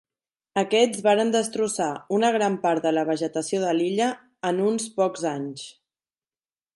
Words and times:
Aquests 0.59 1.01
varen 1.07 1.33
destrossar 1.35 1.89
una 2.17 2.31
gran 2.37 2.57
part 2.65 2.87
de 2.87 2.95
la 2.99 3.03
vegetació 3.11 3.61
de 3.65 3.75
l'illa 3.81 4.07
en 4.51 4.63
uns 4.71 4.89
pocs 4.97 5.27
anys. 5.37 5.67